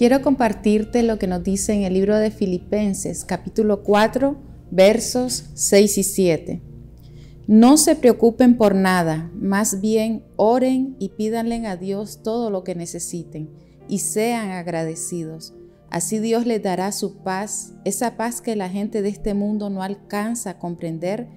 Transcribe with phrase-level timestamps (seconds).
[0.00, 4.34] Quiero compartirte lo que nos dice en el libro de Filipenses, capítulo 4,
[4.70, 6.62] versos 6 y 7.
[7.46, 12.74] No se preocupen por nada, más bien oren y pídanle a Dios todo lo que
[12.74, 13.50] necesiten
[13.90, 15.52] y sean agradecidos.
[15.90, 19.82] Así Dios les dará su paz, esa paz que la gente de este mundo no
[19.82, 21.28] alcanza a comprender,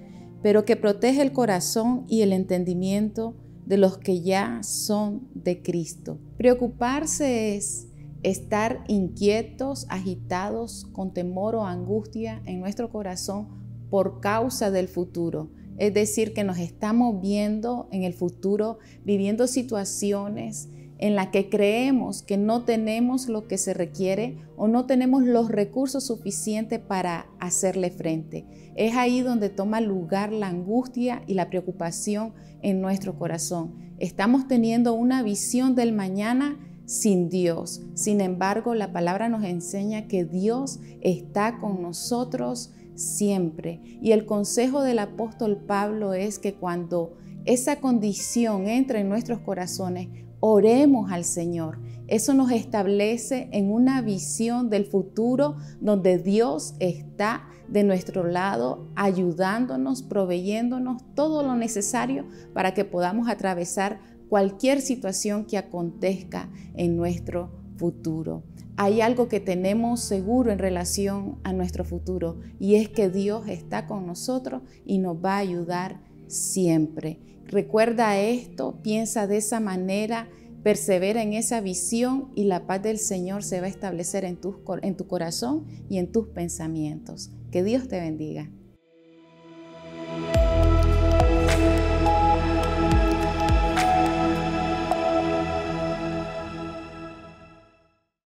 [0.42, 6.18] pero que protege el corazón y el entendimiento de los que ya son de Cristo.
[6.38, 7.88] Preocuparse es
[8.24, 13.48] estar inquietos, agitados, con temor o angustia en nuestro corazón
[13.90, 15.52] por causa del futuro.
[15.78, 22.22] Es decir, que nos estamos viendo en el futuro, viviendo situaciones en las que creemos
[22.22, 27.90] que no tenemos lo que se requiere o no tenemos los recursos suficientes para hacerle
[27.90, 28.46] frente.
[28.76, 33.94] Es ahí donde toma lugar la angustia y la preocupación en nuestro corazón.
[34.00, 37.82] Estamos teniendo una visión del mañana sin Dios.
[37.94, 43.82] Sin embargo, la palabra nos enseña que Dios está con nosotros siempre.
[44.02, 47.14] Y el consejo del apóstol Pablo es que cuando
[47.46, 50.08] esa condición entre en nuestros corazones,
[50.40, 51.80] oremos al Señor.
[52.08, 60.04] Eso nos establece en una visión del futuro donde Dios está de nuestro lado, ayudándonos,
[60.04, 64.00] proveyéndonos todo lo necesario para que podamos atravesar
[64.34, 68.42] cualquier situación que acontezca en nuestro futuro.
[68.78, 73.86] Hay algo que tenemos seguro en relación a nuestro futuro y es que Dios está
[73.86, 77.20] con nosotros y nos va a ayudar siempre.
[77.46, 80.28] Recuerda esto, piensa de esa manera,
[80.64, 84.64] persevera en esa visión y la paz del Señor se va a establecer en tu,
[84.64, 87.30] corazón y en tus pensamientos.
[87.52, 88.50] Que Dios te bendiga.